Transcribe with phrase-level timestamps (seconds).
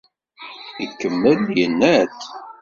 [0.85, 2.17] Ikemmel yenna-d.